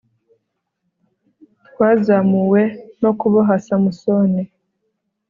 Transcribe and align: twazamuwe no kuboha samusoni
twazamuwe 1.67 2.61
no 3.01 3.11
kuboha 3.19 3.53
samusoni 3.65 4.41